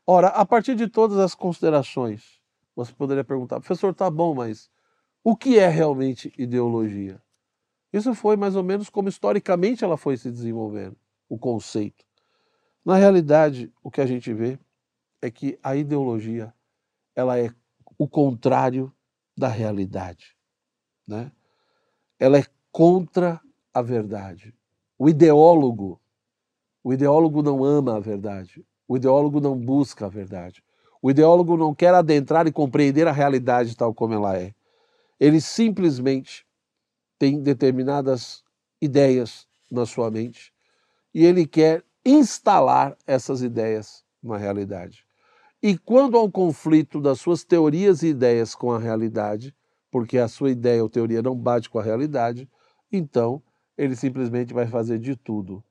Ora, 0.07 0.29
a 0.29 0.45
partir 0.45 0.75
de 0.75 0.87
todas 0.87 1.19
as 1.19 1.35
considerações, 1.35 2.39
você 2.77 2.93
poderia 2.93 3.25
perguntar, 3.25 3.61
professor, 3.61 3.95
tá 3.95 4.11
bom, 4.11 4.35
mas 4.35 4.69
o 5.23 5.35
que 5.35 5.59
é 5.59 5.69
realmente 5.69 6.33
ideologia? 6.37 7.23
Isso 7.93 8.15
foi 8.15 8.37
mais 8.37 8.57
ou 8.57 8.63
menos 8.63 8.91
como 8.91 9.09
historicamente 9.09 9.85
ela 9.85 9.97
foi 9.97 10.17
se 10.17 10.31
desenvolvendo, 10.31 10.97
o 11.29 11.39
conceito. 11.39 12.05
Na 12.85 12.97
realidade, 12.97 13.73
o 13.83 13.91
que 13.91 14.01
a 14.01 14.07
gente 14.07 14.35
vê 14.35 14.59
é 15.23 15.31
que 15.31 15.59
a 15.63 15.75
ideologia 15.75 16.53
ela 17.15 17.39
é 17.39 17.51
o 17.99 18.09
contrário 18.09 18.93
da 19.37 19.49
realidade, 19.49 20.37
né? 21.07 21.31
Ela 22.19 22.39
é 22.39 22.45
contra 22.71 23.41
a 23.73 23.83
verdade. 23.83 24.55
O 24.99 25.09
ideólogo, 25.09 26.01
o 26.83 26.93
ideólogo 26.93 27.43
não 27.43 27.65
ama 27.65 27.97
a 27.97 28.01
verdade. 28.01 28.65
O 28.87 28.97
ideólogo 28.97 29.41
não 29.41 29.59
busca 29.59 30.07
a 30.07 30.09
verdade. 30.09 30.63
O 31.01 31.11
ideólogo 31.11 31.57
não 31.57 31.75
quer 31.75 31.95
adentrar 31.95 32.47
e 32.47 32.53
compreender 32.53 33.07
a 33.07 33.13
realidade 33.13 33.77
tal 33.77 33.93
como 33.93 34.15
ela 34.15 34.39
é. 34.39 34.55
Ele 35.19 35.41
simplesmente 35.41 36.47
tem 37.19 37.43
determinadas 37.43 38.43
ideias 38.81 39.47
na 39.71 39.87
sua 39.87 40.11
mente 40.11 40.53
e 41.13 41.25
ele 41.25 41.47
quer 41.47 41.85
instalar 42.05 42.97
essas 43.07 43.43
ideias 43.43 44.05
na 44.23 44.37
realidade. 44.37 45.04
E 45.67 45.79
quando 45.79 46.19
há 46.19 46.23
um 46.23 46.31
conflito 46.31 47.01
das 47.01 47.19
suas 47.19 47.43
teorias 47.43 48.03
e 48.03 48.09
ideias 48.09 48.55
com 48.55 48.71
a 48.71 48.79
realidade, 48.79 49.57
porque 49.91 50.19
a 50.19 50.29
sua 50.29 50.51
ideia 50.51 50.83
ou 50.83 50.91
teoria 50.91 51.23
não 51.23 51.35
bate 51.35 51.71
com 51.71 51.79
a 51.79 51.83
realidade, 51.83 52.47
então 52.93 53.43
ele 53.75 53.97
simplesmente 53.97 54.53
vai 54.53 54.67
fazer 54.67 54.99
de 54.99 55.17
tudo 55.17 55.65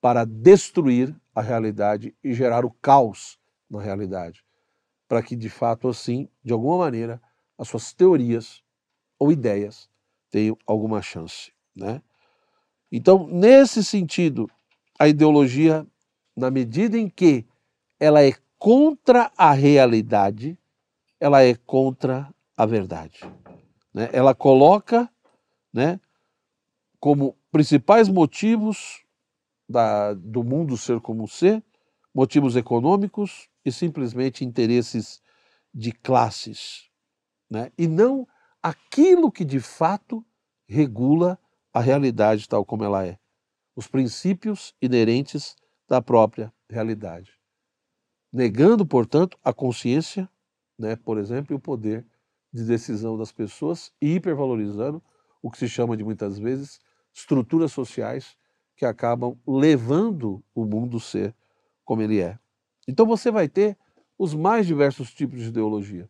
para 0.00 0.24
destruir 0.24 1.12
a 1.34 1.42
realidade 1.42 2.14
e 2.22 2.32
gerar 2.32 2.64
o 2.64 2.70
caos 2.70 3.40
na 3.68 3.82
realidade, 3.82 4.44
para 5.08 5.20
que 5.20 5.34
de 5.34 5.50
fato 5.50 5.88
assim, 5.88 6.28
de 6.44 6.52
alguma 6.52 6.78
maneira, 6.78 7.20
as 7.58 7.66
suas 7.66 7.92
teorias 7.92 8.62
ou 9.18 9.32
ideias 9.32 9.90
tenham 10.30 10.56
alguma 10.64 11.02
chance, 11.02 11.52
né? 11.74 12.00
Então, 12.92 13.26
nesse 13.26 13.82
sentido, 13.82 14.48
a 14.96 15.08
ideologia, 15.08 15.84
na 16.36 16.52
medida 16.52 16.96
em 16.96 17.08
que 17.08 17.44
ela 17.98 18.22
é 18.22 18.32
contra 18.60 19.32
a 19.38 19.52
realidade, 19.52 20.58
ela 21.18 21.42
é 21.42 21.54
contra 21.54 22.32
a 22.54 22.66
verdade. 22.66 23.20
Né? 23.92 24.10
Ela 24.12 24.34
coloca 24.34 25.10
né, 25.72 25.98
como 27.00 27.38
principais 27.50 28.06
motivos 28.06 29.02
da, 29.66 30.12
do 30.12 30.44
mundo 30.44 30.76
ser 30.76 31.00
como 31.00 31.26
ser, 31.26 31.64
motivos 32.14 32.54
econômicos 32.54 33.48
e 33.64 33.72
simplesmente 33.72 34.44
interesses 34.44 35.22
de 35.72 35.90
classes, 35.90 36.90
né? 37.48 37.72
e 37.78 37.88
não 37.88 38.28
aquilo 38.62 39.32
que 39.32 39.44
de 39.44 39.60
fato 39.60 40.22
regula 40.68 41.38
a 41.72 41.80
realidade 41.80 42.46
tal 42.46 42.62
como 42.62 42.84
ela 42.84 43.06
é, 43.06 43.18
os 43.74 43.86
princípios 43.86 44.74
inerentes 44.82 45.56
da 45.88 46.02
própria 46.02 46.52
realidade 46.68 47.39
negando, 48.32 48.86
portanto, 48.86 49.38
a 49.44 49.52
consciência, 49.52 50.28
né, 50.78 50.96
por 50.96 51.18
exemplo, 51.18 51.54
e 51.54 51.56
o 51.56 51.60
poder 51.60 52.06
de 52.52 52.64
decisão 52.64 53.16
das 53.16 53.32
pessoas 53.32 53.92
e 54.00 54.14
hipervalorizando 54.14 55.02
o 55.42 55.50
que 55.50 55.58
se 55.58 55.68
chama 55.68 55.96
de 55.96 56.04
muitas 56.04 56.38
vezes 56.38 56.80
estruturas 57.12 57.72
sociais 57.72 58.36
que 58.76 58.84
acabam 58.84 59.36
levando 59.46 60.42
o 60.54 60.64
mundo 60.64 60.96
a 60.96 61.00
ser 61.00 61.34
como 61.84 62.02
ele 62.02 62.20
é. 62.20 62.38
Então 62.88 63.06
você 63.06 63.30
vai 63.30 63.48
ter 63.48 63.76
os 64.18 64.34
mais 64.34 64.66
diversos 64.66 65.12
tipos 65.12 65.40
de 65.40 65.48
ideologia. 65.48 66.08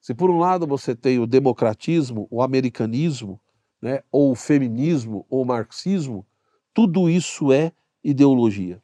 Se 0.00 0.14
por 0.14 0.30
um 0.30 0.38
lado 0.38 0.66
você 0.66 0.94
tem 0.94 1.18
o 1.18 1.26
democratismo, 1.26 2.26
o 2.30 2.42
americanismo, 2.42 3.40
né, 3.80 4.02
ou 4.10 4.32
o 4.32 4.34
feminismo, 4.34 5.26
ou 5.28 5.42
o 5.42 5.46
marxismo, 5.46 6.26
tudo 6.72 7.08
isso 7.08 7.52
é 7.52 7.72
ideologia. 8.02 8.82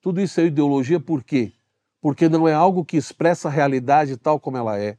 Tudo 0.00 0.20
isso 0.20 0.40
é 0.40 0.46
ideologia 0.46 0.98
por 0.98 1.22
quê? 1.22 1.52
Porque 2.00 2.28
não 2.28 2.48
é 2.48 2.54
algo 2.54 2.84
que 2.84 2.96
expressa 2.96 3.48
a 3.48 3.50
realidade 3.50 4.16
tal 4.16 4.40
como 4.40 4.56
ela 4.56 4.78
é, 4.78 4.96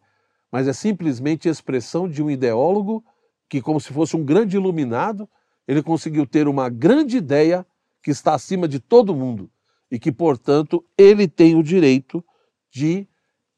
mas 0.51 0.67
é 0.67 0.73
simplesmente 0.73 1.49
expressão 1.49 2.07
de 2.07 2.21
um 2.21 2.29
ideólogo 2.29 3.03
que, 3.49 3.61
como 3.61 3.79
se 3.79 3.91
fosse 3.91 4.15
um 4.15 4.23
grande 4.23 4.55
iluminado, 4.55 5.27
ele 5.67 5.81
conseguiu 5.81 6.25
ter 6.25 6.47
uma 6.47 6.69
grande 6.69 7.17
ideia 7.17 7.65
que 8.03 8.11
está 8.11 8.33
acima 8.33 8.67
de 8.67 8.79
todo 8.79 9.15
mundo 9.15 9.49
e 9.89 9.99
que, 9.99 10.11
portanto, 10.11 10.83
ele 10.97 11.27
tem 11.27 11.55
o 11.55 11.63
direito 11.63 12.23
de 12.69 13.07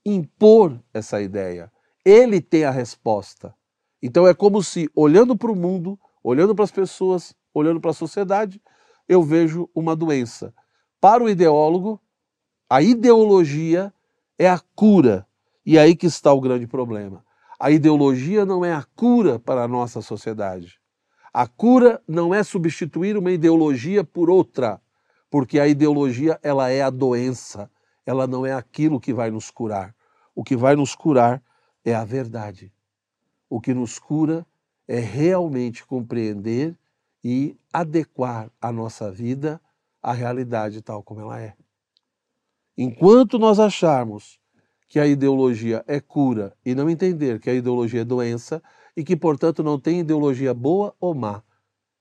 impor 0.06 0.80
essa 0.94 1.22
ideia. 1.22 1.72
Ele 2.04 2.42
tem 2.42 2.66
a 2.66 2.72
resposta. 2.72 3.54
Então 4.02 4.28
é 4.28 4.34
como 4.34 4.62
se, 4.62 4.90
olhando 4.96 5.36
para 5.36 5.52
o 5.52 5.56
mundo, 5.56 5.98
olhando 6.24 6.54
para 6.54 6.66
as 6.66 6.72
pessoas, 6.72 7.34
olhando 7.54 7.80
para 7.80 7.92
a 7.92 7.94
sociedade, 7.94 8.62
eu 9.08 9.24
vejo 9.24 9.70
uma 9.74 9.96
doença. 9.96 10.54
Para 11.00 11.24
o 11.24 11.30
ideólogo, 11.30 12.02
a 12.74 12.82
ideologia 12.82 13.94
é 14.36 14.50
a 14.50 14.58
cura. 14.58 15.28
E 15.64 15.78
aí 15.78 15.96
que 15.96 16.08
está 16.08 16.34
o 16.34 16.42
grande 16.42 16.66
problema. 16.66 17.24
A 17.60 17.70
ideologia 17.70 18.48
não 18.48 18.66
é 18.66 18.74
a 18.74 18.82
cura 18.96 19.38
para 19.38 19.62
a 19.62 19.68
nossa 19.68 20.02
sociedade. 20.02 20.80
A 21.32 21.46
cura 21.46 22.02
não 22.08 22.34
é 22.34 22.42
substituir 22.42 23.16
uma 23.16 23.32
ideologia 23.32 24.04
por 24.04 24.28
outra, 24.28 24.82
porque 25.30 25.60
a 25.60 25.68
ideologia 25.68 26.40
ela 26.42 26.68
é 26.72 26.82
a 26.82 26.90
doença, 26.90 27.70
ela 28.08 28.26
não 28.26 28.44
é 28.44 28.54
aquilo 28.54 29.00
que 29.00 29.14
vai 29.14 29.30
nos 29.30 29.52
curar. 29.52 29.96
O 30.34 30.44
que 30.44 30.56
vai 30.56 30.76
nos 30.76 30.96
curar 30.96 31.44
é 31.86 31.94
a 31.94 32.04
verdade. 32.04 32.74
O 33.48 33.62
que 33.62 33.72
nos 33.72 34.00
cura 34.00 34.48
é 34.88 34.98
realmente 34.98 35.86
compreender 35.86 36.76
e 37.24 37.56
adequar 37.72 38.50
a 38.60 38.72
nossa 38.72 39.12
vida 39.12 39.62
à 40.02 40.12
realidade 40.12 40.82
tal 40.82 41.04
como 41.04 41.22
ela 41.22 41.40
é. 41.40 41.54
Enquanto 42.78 43.38
nós 43.38 43.60
acharmos 43.60 44.40
que 44.88 45.00
a 45.00 45.08
ideologia 45.08 45.84
é 45.88 46.00
cura 46.00 46.56
e 46.66 46.74
não 46.74 46.90
entender 46.90 47.40
que 47.40 47.50
a 47.50 47.54
ideologia 47.54 48.02
é 48.02 48.06
doença 48.06 48.62
e 48.96 49.04
que, 49.04 49.16
portanto, 49.16 49.64
não 49.64 49.80
tem 49.80 50.00
ideologia 50.00 50.54
boa 50.54 50.96
ou 51.00 51.14
má, 51.14 51.44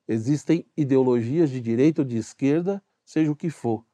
existem 0.08 0.66
ideologias 0.76 1.50
de 1.50 1.60
direita 1.60 2.02
ou 2.02 2.08
de 2.08 2.16
esquerda, 2.16 2.82
seja 3.04 3.30
o 3.30 3.36
que 3.36 3.50
for. 3.50 3.84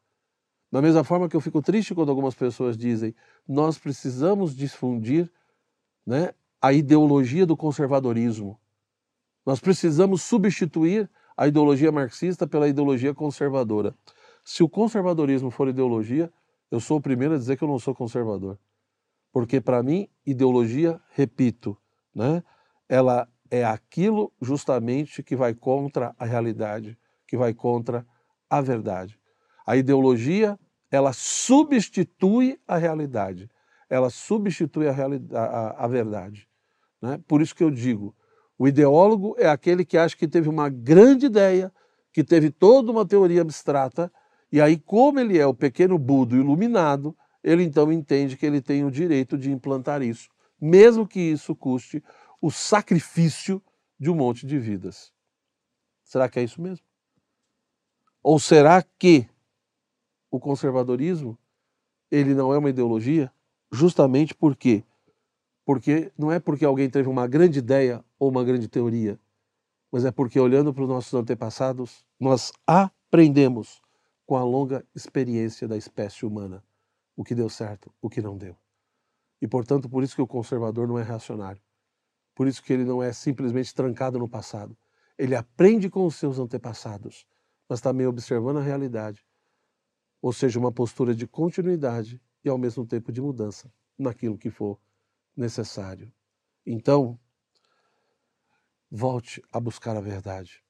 Da 0.71 0.83
mesma 0.83 1.03
forma 1.03 1.29
que 1.29 1.37
eu 1.37 1.41
fico 1.41 1.63
triste 1.63 1.95
quando 1.95 2.11
algumas 2.11 2.35
pessoas 2.35 2.77
dizem 2.77 3.15
nós 3.47 3.79
precisamos 3.79 4.55
difundir 4.55 5.31
né, 6.07 6.33
a 6.61 6.73
ideologia 6.73 7.47
do 7.47 7.57
conservadorismo. 7.57 8.59
Nós 9.47 9.61
precisamos 9.61 10.23
substituir 10.23 11.11
a 11.37 11.47
ideologia 11.47 11.91
marxista 11.91 12.47
pela 12.47 12.69
ideologia 12.69 13.15
conservadora. 13.15 13.95
Se 14.45 14.63
o 14.63 14.69
conservadorismo 14.69 15.51
for 15.51 15.69
ideologia, 15.69 16.31
eu 16.71 16.81
sou 16.81 16.99
o 16.99 17.01
primeiro 17.01 17.35
a 17.35 17.39
dizer 17.39 17.57
que 17.57 17.65
eu 17.65 17.69
não 17.69 17.79
sou 17.79 17.95
conservador. 17.95 18.59
Porque, 19.33 19.61
para 19.61 19.83
mim, 19.83 20.09
ideologia, 20.25 21.01
repito, 21.11 21.77
né, 22.15 22.43
ela 22.89 23.29
é 23.51 23.65
aquilo 23.65 24.33
justamente 24.41 25.23
que 25.23 25.37
vai 25.37 25.55
contra 25.55 26.15
a 26.19 26.25
realidade, 26.25 26.99
que 27.27 27.37
vai 27.37 27.55
contra 27.55 28.07
a 28.49 28.61
verdade. 28.61 29.19
A 29.67 29.77
ideologia, 29.77 30.59
ela 30.91 31.13
substitui 31.13 32.59
a 32.67 32.77
realidade, 32.77 33.51
ela 33.89 34.11
substitui 34.11 34.89
a, 34.89 34.93
a, 34.93 35.85
a 35.85 35.89
verdade. 35.89 36.49
Né? 37.01 37.21
Por 37.27 37.41
isso 37.41 37.55
que 37.55 37.63
eu 37.63 37.71
digo, 37.71 38.15
o 38.59 38.67
ideólogo 38.67 39.37
é 39.39 39.47
aquele 39.47 39.85
que 39.85 39.97
acha 39.97 40.17
que 40.17 40.27
teve 40.27 40.49
uma 40.49 40.69
grande 40.69 41.27
ideia, 41.27 41.73
que 42.13 42.25
teve 42.25 42.51
toda 42.51 42.91
uma 42.91 43.07
teoria 43.07 43.43
abstrata 43.43 44.13
e 44.51 44.61
aí, 44.61 44.79
como 44.79 45.21
ele 45.21 45.39
é 45.39 45.47
o 45.47 45.55
pequeno 45.55 45.99
Budo 45.99 46.37
iluminado, 46.37 47.17
ele 47.43 47.63
então 47.63 47.93
entende 47.93 48.37
que 48.37 48.47
ele 48.47 48.61
tem 48.61 48.85
o 48.85 48.91
direito 48.91 49.37
de 49.37 49.51
implantar 49.51 50.03
isso, 50.03 50.29
mesmo 50.61 51.07
que 51.07 51.21
isso 51.21 51.55
custe 51.55 52.03
o 52.41 52.51
sacrifício 52.51 53.63
de 53.99 54.11
um 54.11 54.15
monte 54.15 54.47
de 54.47 54.59
vidas. 54.59 55.13
Será 56.03 56.29
que 56.29 56.39
é 56.39 56.43
isso 56.43 56.61
mesmo? 56.61 56.85
Ou 58.23 58.39
será 58.39 58.83
que 58.83 59.29
o 60.31 60.41
conservadorismo 60.41 61.39
ele 62.11 62.35
não 62.35 62.53
é 62.53 62.59
uma 62.59 62.71
ideologia 62.71 63.31
justamente 63.71 64.35
por 64.35 64.57
quê? 64.57 64.83
Porque 65.65 66.11
não 66.17 66.33
é 66.33 66.41
porque 66.41 66.65
alguém 66.65 66.89
teve 66.89 67.09
uma 67.09 67.27
grande 67.27 67.59
ideia 67.59 68.03
ou 68.19 68.31
uma 68.31 68.43
grande 68.43 68.69
teoria, 68.69 69.21
mas 69.93 70.05
é 70.05 70.11
porque 70.11 70.41
olhando 70.41 70.73
para 70.73 70.83
os 70.83 70.89
nossos 70.89 71.13
antepassados, 71.13 72.05
nós 72.19 72.51
aprendemos 72.67 73.83
com 74.29 74.37
a 74.37 74.45
longa 74.45 74.87
experiência 74.95 75.67
da 75.67 75.75
espécie 75.75 76.27
humana. 76.27 76.63
o 77.17 77.25
que 77.25 77.35
deu 77.35 77.49
certo, 77.49 77.91
o 78.01 78.11
que 78.11 78.21
não 78.21 78.37
deu. 78.37 78.55
E, 79.41 79.49
portanto, 79.49 79.89
por 79.89 80.05
isso 80.05 80.15
que 80.15 80.21
o 80.23 80.27
conservador 80.27 80.87
não 80.87 80.99
é 80.99 81.03
reacionário. 81.03 81.61
Por 82.35 82.47
isso 82.47 82.63
que 82.63 82.73
ele 82.73 82.85
não 82.85 83.03
é 83.03 83.11
simplesmente 83.11 83.75
trancado 83.75 84.19
no 84.19 84.29
passado. 84.29 84.77
Ele 85.17 85.35
aprende 85.35 85.89
com 85.89 86.05
os 86.05 86.15
seus 86.15 86.39
antepassados, 86.39 87.27
mas 87.67 87.81
também 87.81 88.07
observando 88.07 88.59
a 88.59 88.63
realidade. 88.63 89.27
Ou 90.21 90.33
seja, 90.33 90.61
uma 90.61 90.71
postura 90.71 91.15
de 91.15 91.27
continuidade 91.27 92.21
e, 92.45 92.51
ao 92.51 92.59
mesmo 92.59 92.87
tempo, 92.87 93.11
de 93.11 93.23
mudança 93.23 93.73
naquilo 93.99 94.37
que 94.37 94.51
for 94.51 94.79
necessário. 95.35 96.13
Então, 96.67 97.19
volte 98.91 99.43
a 99.51 99.59
buscar 99.59 99.97
a 99.97 100.01
verdade. 100.03 100.63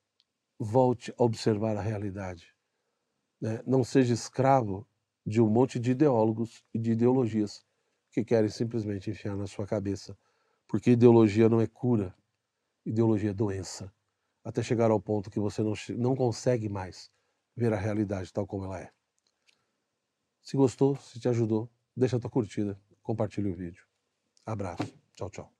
Volte 0.59 1.13
a 1.19 1.25
observar 1.25 1.77
a 1.77 1.83
realidade. 1.83 2.57
Né? 3.41 3.63
Não 3.67 3.85
seja 3.85 4.15
escravo 4.15 4.87
de 5.25 5.41
um 5.41 5.49
monte 5.49 5.79
de 5.79 5.91
ideólogos 5.91 6.65
e 6.73 6.79
de 6.79 6.93
ideologias 6.93 7.65
que 8.11 8.25
querem 8.25 8.49
simplesmente 8.49 9.11
enfiar 9.11 9.37
na 9.37 9.47
sua 9.47 9.67
cabeça. 9.67 10.17
Porque 10.67 10.93
ideologia 10.93 11.49
não 11.49 11.61
é 11.61 11.67
cura, 11.67 12.15
ideologia 12.85 13.31
é 13.31 13.35
doença. 13.35 13.93
Até 14.45 14.63
chegar 14.63 14.91
ao 14.91 15.01
ponto 15.01 15.31
que 15.31 15.41
você 15.41 15.63
não, 15.63 15.75
não 15.97 16.17
consegue 16.17 16.69
mais 16.69 17.11
ver 17.55 17.73
a 17.73 17.77
realidade 17.77 18.33
tal 18.33 18.47
como 18.47 18.65
ela 18.65 18.81
é. 18.81 18.91
Se 20.43 20.57
gostou, 20.57 20.97
se 20.97 21.21
te 21.21 21.29
ajudou, 21.29 21.71
deixa 21.95 22.17
a 22.17 22.21
tua 22.21 22.31
curtida, 22.31 22.81
compartilhe 23.03 23.51
o 23.51 23.55
vídeo. 23.55 23.85
Abraço. 24.47 24.95
Tchau, 25.15 25.29
tchau. 25.29 25.53